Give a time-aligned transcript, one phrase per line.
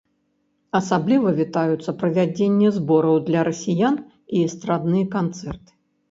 [0.77, 3.95] Асабліва вітаюцца правядзенні збораў для расіян
[4.39, 5.71] і эстрадныя канцэрты.